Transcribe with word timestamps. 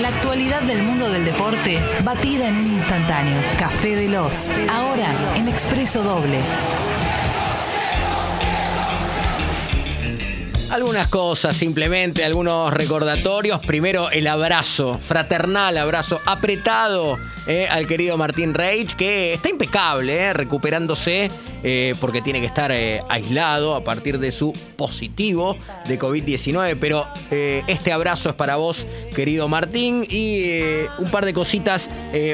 La 0.00 0.08
actualidad 0.08 0.62
del 0.62 0.82
mundo 0.82 1.08
del 1.08 1.24
deporte, 1.24 1.78
batida 2.02 2.48
en 2.48 2.56
un 2.56 2.66
instantáneo. 2.66 3.40
Café 3.56 3.94
Veloz, 3.94 4.50
ahora 4.68 5.06
en 5.36 5.46
Expreso 5.46 6.02
Doble. 6.02 6.40
Algunas 10.74 11.06
cosas, 11.06 11.56
simplemente, 11.56 12.24
algunos 12.24 12.74
recordatorios. 12.74 13.64
Primero, 13.64 14.10
el 14.10 14.26
abrazo, 14.26 14.98
fraternal 14.98 15.78
abrazo 15.78 16.20
apretado 16.26 17.16
eh, 17.46 17.68
al 17.68 17.86
querido 17.86 18.16
Martín 18.16 18.54
Reich, 18.54 18.96
que 18.96 19.34
está 19.34 19.50
impecable, 19.50 20.16
eh, 20.16 20.32
recuperándose, 20.32 21.30
eh, 21.62 21.94
porque 22.00 22.22
tiene 22.22 22.40
que 22.40 22.46
estar 22.46 22.72
aislado 22.72 23.76
a 23.76 23.84
partir 23.84 24.18
de 24.18 24.32
su 24.32 24.52
positivo 24.76 25.56
de 25.86 25.98
COVID-19. 25.98 26.76
Pero 26.80 27.06
este 27.30 27.92
abrazo 27.92 28.30
es 28.30 28.34
para 28.34 28.56
vos, 28.56 28.86
querido 29.14 29.46
Martín, 29.46 30.06
y 30.08 30.60
un 30.98 31.10
par 31.10 31.24
de 31.24 31.32
cositas 31.32 31.88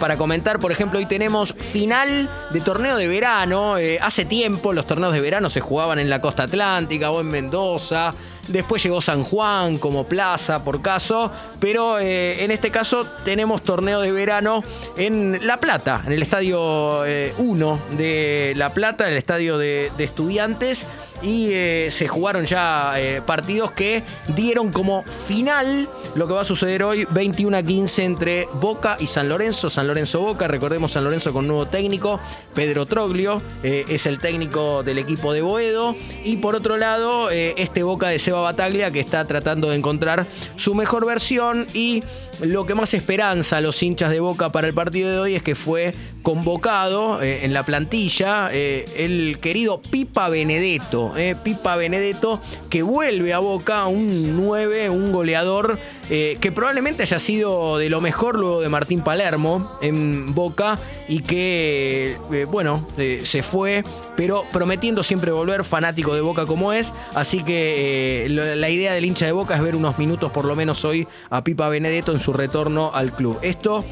para 0.00 0.16
comentar. 0.16 0.58
Por 0.58 0.72
ejemplo, 0.72 0.98
hoy 0.98 1.06
tenemos 1.06 1.52
final 1.52 2.30
de 2.50 2.60
torneo 2.60 2.96
de 2.96 3.08
verano. 3.08 3.74
hace 4.00 4.24
tiempo 4.24 4.72
los 4.72 4.86
torneos 4.86 5.12
de 5.12 5.20
verano 5.20 5.50
se 5.50 5.60
jugaban 5.60 5.98
en 5.98 6.08
la 6.10 6.20
costa 6.20 6.44
atlántica 6.44 7.10
o 7.10 7.20
en 7.20 7.28
Mendoza. 7.28 8.14
Después 8.48 8.82
llegó 8.82 9.00
San 9.00 9.22
Juan 9.22 9.78
como 9.78 10.04
plaza 10.04 10.64
por 10.64 10.82
caso, 10.82 11.30
pero 11.60 12.00
eh, 12.00 12.42
en 12.44 12.50
este 12.50 12.70
caso 12.70 13.06
tenemos 13.24 13.62
torneo 13.62 14.00
de 14.00 14.10
verano 14.10 14.64
en 14.96 15.46
La 15.46 15.60
Plata, 15.60 16.02
en 16.04 16.12
el 16.12 16.22
estadio 16.22 17.02
1 17.02 17.04
eh, 17.06 17.96
de 17.96 18.52
La 18.56 18.70
Plata, 18.70 19.06
el 19.06 19.16
estadio 19.16 19.58
de, 19.58 19.92
estudiantes 19.98 20.86
y 21.22 21.48
eh, 21.52 21.88
se 21.90 22.08
jugaron 22.08 22.44
ya 22.46 22.94
partidos 23.26 23.72
que 23.72 24.02
dieron 24.28 24.72
como 24.72 25.02
final 25.04 25.88
lo 26.14 26.26
que 26.26 26.34
va 26.34 26.42
a 26.42 26.44
suceder 26.44 26.82
hoy 26.82 27.06
21 27.10 27.56
a 27.56 27.62
15 27.62 28.04
entre 28.04 28.48
Boca 28.54 28.96
y 29.00 29.06
San 29.06 29.28
Lorenzo, 29.28 29.70
San 29.70 29.86
Lorenzo 29.86 30.20
Boca, 30.20 30.48
recordemos 30.48 30.92
San 30.92 31.04
Lorenzo 31.04 31.32
con 31.32 31.46
nuevo 31.46 31.66
técnico, 31.66 32.20
Pedro 32.54 32.86
Troglio 32.86 33.40
es 33.62 34.06
el 34.06 34.18
técnico 34.18 34.82
del 34.82 34.98
equipo 34.98 35.32
de 35.32 35.42
Boedo 35.42 35.96
y 36.24 36.36
por 36.36 36.54
otro 36.54 36.76
lado 36.76 37.30
este 37.30 37.82
Boca 37.82 38.08
de 38.08 38.18
Seba 38.18 38.40
Bataglia 38.42 38.90
que 38.90 39.00
está 39.00 39.24
tratando 39.26 39.70
de 39.70 39.76
encontrar 39.76 40.26
su 40.56 40.74
mejor 40.74 41.06
versión 41.06 41.66
y 41.72 42.02
lo 42.40 42.66
que 42.66 42.74
más 42.74 42.94
esperanza 42.94 43.58
a 43.58 43.60
los 43.60 43.82
hinchas 43.82 44.10
de 44.10 44.20
Boca 44.20 44.50
para 44.50 44.66
el 44.66 44.74
partido 44.74 45.10
de 45.10 45.18
hoy 45.18 45.34
es 45.34 45.42
que 45.42 45.54
fue 45.54 45.94
convocado 46.22 47.22
eh, 47.22 47.44
en 47.44 47.52
la 47.52 47.64
plantilla 47.64 48.48
eh, 48.52 48.84
el 48.96 49.38
querido 49.40 49.80
Pipa 49.80 50.28
Benedetto. 50.28 51.11
Eh, 51.16 51.34
Pipa 51.42 51.76
Benedetto 51.76 52.40
que 52.70 52.82
vuelve 52.82 53.32
a 53.32 53.38
Boca, 53.38 53.86
un 53.86 54.36
9, 54.36 54.90
un 54.90 55.12
goleador 55.12 55.78
que 56.08 56.52
probablemente 56.54 57.04
haya 57.04 57.18
sido 57.18 57.78
de 57.78 57.88
lo 57.88 58.02
mejor 58.02 58.38
luego 58.38 58.60
de 58.60 58.68
Martín 58.68 59.00
Palermo 59.00 59.78
en 59.80 60.34
Boca 60.34 60.78
y 61.08 61.20
que, 61.20 62.18
bueno, 62.50 62.86
se 63.24 63.42
fue 63.42 63.82
pero 64.16 64.44
prometiendo 64.52 65.02
siempre 65.02 65.32
volver, 65.32 65.64
fanático 65.64 66.14
de 66.14 66.20
Boca 66.20 66.46
como 66.46 66.72
es. 66.72 66.92
Así 67.14 67.42
que 67.42 68.26
la 68.28 68.68
idea 68.68 68.92
del 68.92 69.04
hincha 69.04 69.26
de 69.26 69.32
Boca 69.32 69.54
es 69.56 69.62
ver 69.62 69.74
unos 69.74 69.98
minutos 69.98 70.30
por 70.32 70.44
lo 70.44 70.54
menos 70.54 70.84
hoy 70.84 71.08
a 71.30 71.42
Pipa 71.42 71.68
Benedetto 71.68 72.12
en 72.12 72.20
su 72.20 72.32
retorno 72.32 72.90
al 72.94 73.12
club. 73.12 73.38
Esto 73.42 73.84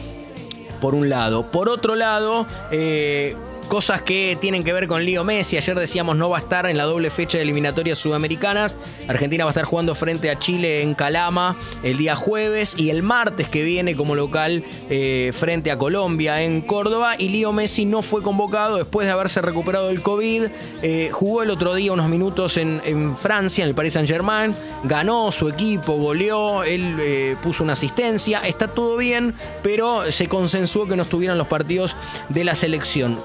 por 0.81 0.95
un 0.95 1.09
lado. 1.09 1.51
Por 1.51 1.69
otro 1.69 1.95
lado, 1.95 2.47
eh, 2.71 3.37
Cosas 3.71 4.03
que 4.03 4.37
tienen 4.41 4.65
que 4.65 4.73
ver 4.73 4.89
con 4.89 5.05
Leo 5.05 5.23
Messi. 5.23 5.57
Ayer 5.57 5.79
decíamos 5.79 6.17
no 6.17 6.29
va 6.29 6.39
a 6.39 6.41
estar 6.41 6.67
en 6.67 6.77
la 6.77 6.83
doble 6.83 7.09
fecha 7.09 7.39
de 7.39 7.45
eliminatorias 7.45 7.99
sudamericanas. 7.99 8.75
Argentina 9.07 9.45
va 9.45 9.51
a 9.51 9.53
estar 9.53 9.65
jugando 9.65 9.95
frente 9.95 10.29
a 10.29 10.37
Chile 10.41 10.83
en 10.83 10.95
Calama 10.95 11.55
el 11.85 11.97
día 11.97 12.17
jueves 12.17 12.75
y 12.77 12.91
el 12.91 13.05
martes 13.05 13.49
que 13.49 13.63
viene 13.63 13.95
como 13.95 14.17
local 14.17 14.65
eh, 14.89 15.33
frente 15.39 15.71
a 15.71 15.79
Colombia 15.79 16.43
en 16.43 16.63
Córdoba. 16.63 17.15
Y 17.17 17.29
Leo 17.29 17.53
Messi 17.53 17.85
no 17.85 18.03
fue 18.03 18.25
convocado 18.25 18.77
después 18.77 19.07
de 19.07 19.13
haberse 19.13 19.41
recuperado 19.41 19.87
del 19.87 20.03
COVID. 20.03 20.47
Eh, 20.83 21.11
jugó 21.13 21.45
el 21.45 21.51
otro 21.51 21.73
día 21.75 21.93
unos 21.93 22.09
minutos 22.09 22.57
en, 22.57 23.15
Francia, 23.15 23.63
en 23.63 23.69
el 23.69 23.77
Paris 23.77 23.93
Saint 23.93 24.09
Germain. 24.09 24.53
Ganó 24.83 25.31
su 25.31 25.49
equipo, 25.49 25.93
goleó, 25.93 26.65
él 26.65 26.97
eh, 27.01 27.37
puso 27.41 27.63
una 27.63 27.75
asistencia. 27.75 28.41
Está 28.41 28.67
todo 28.67 28.97
bien, 28.97 29.33
pero 29.63 30.11
se 30.11 30.27
consensuó 30.27 30.89
que 30.89 30.97
no 30.97 31.05
estuvieran 31.05 31.39
los 31.39 31.47
partidos 31.47 31.95
de 32.31 32.43
la 32.43 32.57
selección. 32.57 33.21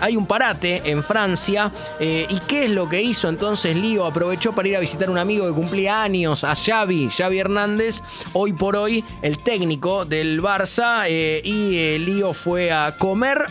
Hay 0.00 0.16
un 0.16 0.26
parate 0.26 0.82
en 0.84 1.02
Francia. 1.02 1.70
Eh, 2.00 2.26
¿Y 2.28 2.40
qué 2.40 2.64
es 2.64 2.70
lo 2.70 2.88
que 2.88 3.02
hizo 3.02 3.28
entonces 3.28 3.76
Lío? 3.76 4.04
Aprovechó 4.04 4.52
para 4.52 4.68
ir 4.68 4.76
a 4.76 4.80
visitar 4.80 5.08
a 5.08 5.10
un 5.10 5.18
amigo 5.18 5.46
que 5.46 5.52
cumplía 5.52 6.02
años, 6.02 6.44
a 6.44 6.54
Xavi, 6.54 7.10
Xavi 7.10 7.38
Hernández, 7.38 8.02
hoy 8.32 8.52
por 8.52 8.76
hoy 8.76 9.04
el 9.22 9.38
técnico 9.38 10.04
del 10.04 10.42
Barça. 10.42 11.04
Eh, 11.06 11.40
y 11.44 11.98
Lío 11.98 12.34
fue 12.34 12.72
a 12.72 12.94
comer 12.98 13.46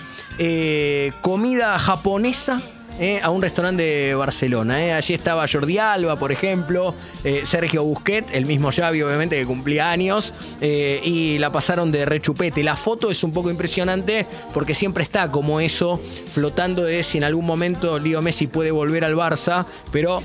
comida 1.22 1.78
japonesa 1.78 2.60
eh, 3.00 3.20
a 3.24 3.30
un 3.30 3.42
restaurante 3.42 3.84
de 3.84 4.16
Barcelona. 4.16 4.86
Eh. 4.86 4.94
Allí 4.94 5.14
estaba 5.14 5.46
Jordi 5.52 5.78
Alba, 5.78 6.18
por 6.18 6.32
ejemplo, 6.32 6.94
eh, 7.24 7.42
Sergio 7.46 7.84
Busquet, 7.84 8.26
el 8.34 8.46
mismo 8.46 8.72
Xavi, 8.72 9.02
obviamente, 9.02 9.38
que 9.38 9.46
cumplía 9.46 9.90
años, 9.92 10.34
y 10.62 11.38
la 11.40 11.52
pasaron 11.52 11.92
de 11.92 12.06
rechupete. 12.06 12.64
La 12.64 12.76
foto 12.76 13.12
es 13.12 13.24
un 13.24 13.34
poco 13.34 13.50
impresionante 13.50 14.26
porque 14.54 14.74
siempre 14.74 15.04
está 15.04 15.30
como 15.30 15.60
eso 15.60 16.00
flotando 16.32 16.84
de 16.84 17.04
si 17.04 17.18
en 17.18 17.24
algún 17.24 17.46
momento 17.46 18.00
Leo 18.00 18.22
Messi 18.22 18.48
puede 18.48 18.72
volver 18.72 19.04
al 19.04 19.16
Barça, 19.16 19.66
pero 19.92 20.24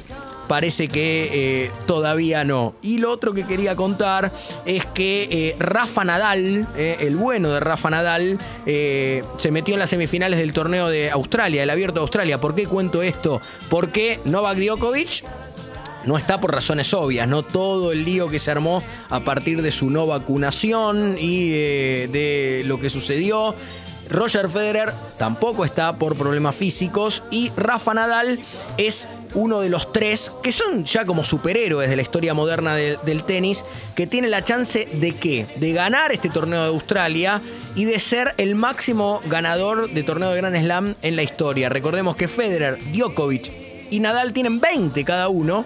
parece 0.49 0.89
que 0.89 1.31
eh, 1.33 1.71
todavía 1.87 2.43
no. 2.43 2.75
Y 2.83 2.99
lo 2.99 3.13
otro 3.13 3.33
que 3.33 3.47
quería 3.47 3.77
contar 3.77 4.33
es 4.65 4.85
que 4.87 5.29
eh, 5.31 5.57
Rafa 5.59 6.05
Nadal, 6.05 6.67
eh, 6.77 6.97
el 7.01 7.17
bueno 7.17 7.51
de 7.53 7.61
Rafa 7.61 7.91
Nadal, 7.91 8.39
se 8.65 9.51
metió 9.51 9.75
en 9.75 9.81
las 9.81 9.91
semifinales 9.91 10.39
del 10.39 10.53
torneo 10.53 10.89
de 10.89 11.11
Australia, 11.11 11.63
el 11.63 11.71
abierto 11.71 11.95
de 11.95 12.01
Australia. 12.01 12.41
¿Por 12.41 12.55
qué 12.55 12.67
cuento 12.67 13.03
esto? 13.03 13.41
Porque 13.69 14.19
Novak 14.25 14.59
Djokovic 14.59 15.25
no 16.05 16.17
está 16.17 16.41
por 16.41 16.53
razones 16.53 16.93
obvias, 16.95 17.29
no 17.29 17.43
todo 17.43 17.93
el 17.93 18.05
lío 18.05 18.29
que 18.29 18.39
se 18.39 18.51
armó 18.51 18.83
a 19.11 19.21
partir 19.21 19.63
de 19.63 19.71
su 19.71 19.91
no 19.91 20.07
vacunación 20.07 21.17
y 21.19 21.51
de 21.51 22.63
lo 22.67 22.81
que 22.81 22.91
sucedió. 22.91 23.55
Roger 24.11 24.49
Federer 24.49 24.93
tampoco 25.19 25.65
está 25.65 25.97
por 25.97 26.17
problemas 26.17 26.57
físicos 26.57 27.23
y 27.31 27.51
Rafa 27.57 27.95
Nadal 27.95 28.39
es 28.79 29.09
uno 29.35 29.61
de 29.61 29.69
los 29.69 29.93
tres 29.93 30.33
que 30.43 30.53
son 30.53 30.85
ya 30.85 31.05
como 31.05 31.25
superhéroes 31.25 31.89
de 31.89 31.97
la 31.97 32.03
historia 32.03 32.35
moderna 32.35 32.75
del 32.75 33.25
tenis, 33.25 33.65
que 33.95 34.07
tiene 34.07 34.29
la 34.29 34.45
chance 34.45 34.87
de 34.93 35.13
qué? 35.15 35.47
De 35.57 35.73
ganar 35.73 36.13
este 36.13 36.29
torneo 36.29 36.63
de 36.63 36.69
Australia 36.69 37.41
y 37.75 37.85
de 37.85 37.99
ser 37.99 38.35
el 38.39 38.55
máximo 38.55 39.21
ganador 39.27 39.91
de 39.91 40.03
torneo 40.03 40.31
de 40.31 40.37
Grand 40.37 40.57
Slam 40.57 40.95
en 41.03 41.17
la 41.17 41.23
historia. 41.23 41.69
Recordemos 41.69 42.17
que 42.17 42.29
Federer, 42.29 42.79
Djokovic 42.93 43.51
y 43.91 44.01
Nadal 44.01 44.33
tienen 44.33 44.61
20 44.61 45.05
cada 45.05 45.29
uno. 45.29 45.65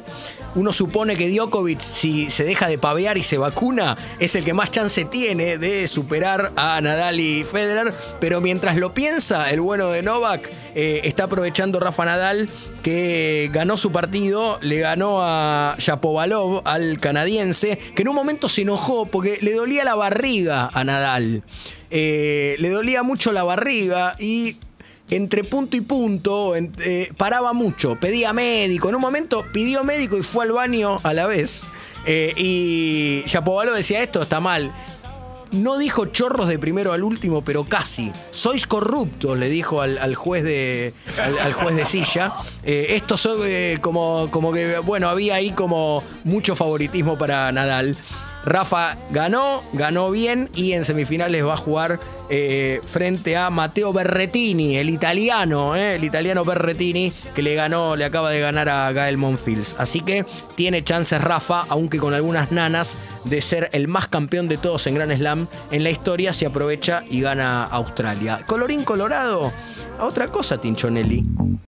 Uno 0.54 0.72
supone 0.72 1.16
que 1.16 1.30
Djokovic, 1.30 1.80
si 1.80 2.30
se 2.30 2.44
deja 2.44 2.68
de 2.68 2.76
pavear 2.76 3.16
y 3.16 3.22
se 3.22 3.38
vacuna, 3.38 3.96
es 4.18 4.34
el 4.34 4.44
que 4.44 4.52
más 4.52 4.70
chance 4.70 5.04
tiene 5.04 5.56
de 5.56 5.86
superar 5.88 6.52
a 6.56 6.80
Nadal 6.80 7.20
y 7.20 7.44
Federer. 7.44 7.92
Pero 8.20 8.40
mientras 8.40 8.76
lo 8.76 8.92
piensa, 8.92 9.50
el 9.50 9.60
bueno 9.60 9.88
de 9.88 10.02
Novak 10.02 10.50
eh, 10.74 11.00
está 11.04 11.24
aprovechando 11.24 11.80
Rafa 11.80 12.04
Nadal, 12.04 12.48
que 12.82 13.48
ganó 13.52 13.76
su 13.76 13.92
partido, 13.92 14.58
le 14.60 14.78
ganó 14.78 15.18
a 15.22 15.74
Yapovalov, 15.78 16.62
al 16.64 16.98
canadiense, 16.98 17.78
que 17.94 18.02
en 18.02 18.08
un 18.08 18.14
momento 18.14 18.48
se 18.48 18.62
enojó 18.62 19.06
porque 19.06 19.38
le 19.40 19.54
dolía 19.54 19.84
la 19.84 19.94
barriga 19.94 20.68
a 20.72 20.84
Nadal. 20.84 21.42
Eh, 21.90 22.56
le 22.58 22.70
dolía 22.70 23.02
mucho 23.02 23.32
la 23.32 23.44
barriga 23.44 24.16
y 24.18 24.56
entre 25.16 25.44
punto 25.44 25.76
y 25.76 25.82
punto, 25.82 26.54
eh, 26.56 27.12
paraba 27.18 27.52
mucho, 27.52 28.00
pedía 28.00 28.32
médico. 28.32 28.88
En 28.88 28.94
un 28.94 29.02
momento 29.02 29.44
pidió 29.52 29.84
médico 29.84 30.16
y 30.16 30.22
fue 30.22 30.44
al 30.44 30.52
baño 30.52 30.96
a 31.02 31.12
la 31.12 31.26
vez. 31.26 31.66
Eh, 32.06 32.32
y 32.36 33.22
Chapovalo 33.26 33.74
decía 33.74 34.02
esto 34.02 34.22
está 34.22 34.40
mal. 34.40 34.74
No 35.50 35.76
dijo 35.76 36.06
chorros 36.06 36.48
de 36.48 36.58
primero 36.58 36.94
al 36.94 37.02
último, 37.04 37.44
pero 37.44 37.64
casi. 37.64 38.10
Sois 38.30 38.66
corruptos, 38.66 39.36
le 39.36 39.50
dijo 39.50 39.82
al, 39.82 40.14
juez 40.14 40.44
de 40.44 40.94
al, 41.22 41.52
juez 41.52 41.76
de 41.76 41.84
silla. 41.84 42.32
Eh, 42.64 42.86
esto 42.90 43.16
es 43.44 43.78
como, 43.80 44.30
como 44.30 44.50
que, 44.50 44.78
bueno, 44.78 45.10
había 45.10 45.34
ahí 45.34 45.50
como 45.50 46.02
mucho 46.24 46.56
favoritismo 46.56 47.18
para 47.18 47.52
Nadal. 47.52 47.94
Rafa 48.44 48.96
ganó, 49.10 49.62
ganó 49.72 50.10
bien 50.10 50.50
y 50.54 50.72
en 50.72 50.84
semifinales 50.84 51.44
va 51.44 51.54
a 51.54 51.56
jugar 51.56 52.00
eh, 52.28 52.80
frente 52.82 53.36
a 53.36 53.50
Matteo 53.50 53.92
Berretini, 53.92 54.76
el 54.76 54.88
italiano, 54.90 55.76
eh, 55.76 55.96
el 55.96 56.04
italiano 56.04 56.44
Berretini, 56.44 57.12
que 57.34 57.42
le 57.42 57.54
ganó, 57.54 57.94
le 57.94 58.04
acaba 58.04 58.30
de 58.30 58.40
ganar 58.40 58.68
a 58.68 58.90
Gael 58.92 59.18
Monfils. 59.18 59.76
Así 59.78 60.00
que 60.00 60.24
tiene 60.54 60.82
chances 60.82 61.20
Rafa, 61.20 61.64
aunque 61.68 61.98
con 61.98 62.14
algunas 62.14 62.50
nanas, 62.50 62.96
de 63.24 63.40
ser 63.40 63.68
el 63.72 63.86
más 63.86 64.08
campeón 64.08 64.48
de 64.48 64.56
todos 64.56 64.86
en 64.86 64.94
Gran 64.94 65.14
Slam 65.16 65.46
en 65.70 65.84
la 65.84 65.90
historia, 65.90 66.32
se 66.32 66.46
aprovecha 66.46 67.04
y 67.08 67.20
gana 67.20 67.64
Australia. 67.64 68.40
Colorín 68.46 68.82
colorado, 68.84 69.52
otra 70.00 70.28
cosa, 70.28 70.58
Tinchonelli. 70.58 71.41